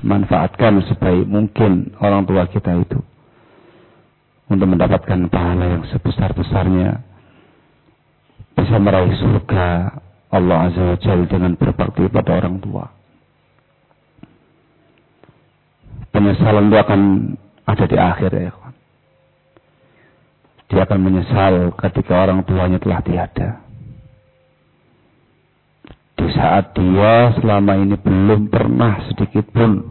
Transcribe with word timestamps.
manfaatkan 0.00 0.80
sebaik 0.88 1.28
mungkin 1.28 1.92
orang 2.00 2.24
tua 2.24 2.48
kita 2.48 2.72
itu 2.80 3.00
untuk 4.50 4.66
mendapatkan 4.66 5.30
pahala 5.30 5.78
yang 5.78 5.84
sebesar-besarnya 5.94 7.04
bisa 8.58 8.76
meraih 8.76 9.14
surga 9.14 9.66
Allah 10.30 10.58
Azza 10.70 10.82
wa 10.82 10.98
Jalla 10.98 11.26
dengan 11.26 11.52
berbakti 11.54 12.06
pada 12.10 12.30
orang 12.38 12.58
tua. 12.62 12.86
Penyesalan 16.10 16.70
itu 16.70 16.78
akan 16.78 17.00
ada 17.66 17.84
di 17.86 17.96
akhir 17.98 18.30
ya. 18.34 18.52
Dia 20.70 20.86
akan 20.86 21.00
menyesal 21.02 21.74
ketika 21.78 22.14
orang 22.26 22.46
tuanya 22.46 22.78
telah 22.78 23.02
tiada. 23.02 23.69
Saat 26.40 26.72
dia 26.72 27.36
selama 27.36 27.76
ini 27.76 28.00
belum 28.00 28.48
pernah 28.48 28.96
sedikit 29.12 29.44
pun 29.52 29.84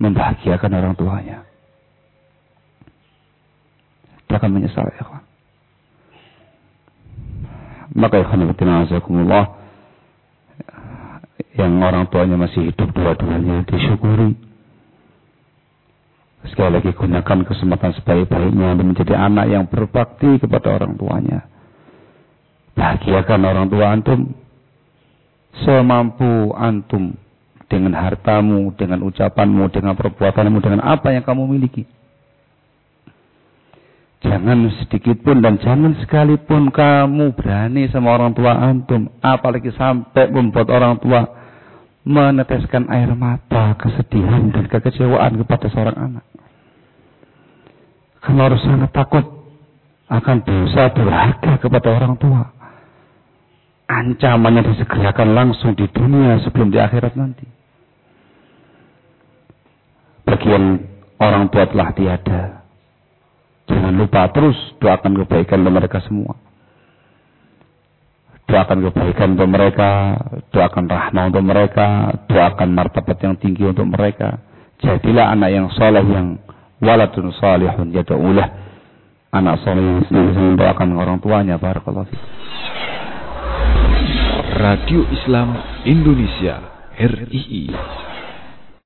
membahagiakan 0.00 0.72
orang 0.72 0.96
tuanya. 0.96 1.44
Dia 4.24 4.40
akan 4.40 4.48
menyesal 4.48 4.88
ya 4.96 5.04
kawan. 5.04 5.24
Maka 8.00 8.24
ikhwan 8.24 8.48
azakumullah 8.88 9.60
yang 11.60 11.84
orang 11.84 12.08
tuanya 12.08 12.40
masih 12.40 12.72
hidup 12.72 12.88
dua-duanya 12.96 13.68
disyukuri. 13.68 14.40
Sekali 16.48 16.80
lagi 16.80 16.96
gunakan 16.96 17.38
kesempatan 17.44 17.92
sebaik-baiknya 18.00 18.72
menjadi 18.72 19.20
anak 19.20 19.52
yang 19.52 19.68
berbakti 19.68 20.40
kepada 20.40 20.80
orang 20.80 20.96
tuanya. 20.96 21.53
Bahagiakan 22.74 23.40
orang 23.46 23.66
tua 23.70 23.86
antum 23.94 24.34
semampu 25.62 26.50
antum 26.58 27.14
dengan 27.70 27.94
hartamu, 27.94 28.74
dengan 28.74 29.02
ucapanmu, 29.06 29.70
dengan 29.70 29.94
perbuatanmu, 29.94 30.58
dengan 30.58 30.80
apa 30.82 31.14
yang 31.14 31.22
kamu 31.22 31.46
miliki. 31.46 31.86
Jangan 34.24 34.72
sedikit 34.80 35.20
pun 35.20 35.44
dan 35.44 35.60
jangan 35.60 36.00
sekalipun 36.00 36.72
kamu 36.72 37.36
berani 37.36 37.92
sama 37.92 38.16
orang 38.16 38.32
tua 38.32 38.56
antum. 38.56 39.12
Apalagi 39.20 39.68
sampai 39.76 40.32
membuat 40.32 40.72
orang 40.72 40.96
tua 40.96 41.28
meneteskan 42.08 42.88
air 42.88 43.12
mata, 43.12 43.76
kesedihan 43.76 44.48
dan 44.48 44.64
kekecewaan 44.68 45.40
kepada 45.44 45.68
seorang 45.68 45.96
anak. 45.96 46.24
Kamu 48.24 48.40
harus 48.40 48.64
sangat 48.64 48.88
takut 48.96 49.24
akan 50.08 50.36
dosa 50.40 50.88
durhaka 50.96 51.52
kepada 51.60 51.88
orang 51.92 52.16
tua. 52.16 52.53
Ancamannya 53.94 54.66
disegerakan 54.74 55.38
langsung 55.38 55.78
di 55.78 55.86
dunia 55.86 56.42
sebelum 56.42 56.74
di 56.74 56.82
akhirat 56.82 57.14
nanti. 57.14 57.46
Bagian 60.26 60.82
orang 61.22 61.46
tua 61.52 61.68
telah 61.70 61.94
tiada 61.94 62.64
Jangan 63.64 63.94
lupa 63.96 64.28
terus 64.28 64.56
doakan 64.76 65.24
kebaikan 65.24 65.64
untuk 65.64 65.74
mereka 65.80 65.98
semua. 66.04 66.36
Doakan 68.44 68.78
kebaikan 68.90 69.40
untuk 69.40 69.48
mereka, 69.48 70.20
doakan 70.52 70.84
rahmah 70.84 71.24
untuk 71.32 71.44
mereka, 71.48 72.12
doakan 72.28 72.68
martabat 72.76 73.16
yang 73.24 73.34
tinggi 73.40 73.64
untuk 73.64 73.88
mereka. 73.88 74.36
Jadilah 74.84 75.32
anak 75.32 75.48
yang 75.48 75.66
soleh 75.72 76.04
yang 76.04 76.36
waladun 76.84 77.32
salihun 77.40 77.88
yada'ulah. 77.96 78.48
Anak 79.32 79.64
soleh 79.64 80.04
yang 80.12 80.28
mendoakan 80.28 80.88
orang 80.92 81.18
tuanya. 81.24 81.56
Barakallahu 81.56 82.04
Radio 84.54 85.04
Islam 85.10 85.58
Indonesia 85.82 86.62
RII 86.94 88.03